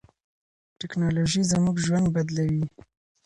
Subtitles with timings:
[0.79, 2.65] ټیکنالوژي زموږ ژوند بدلوي.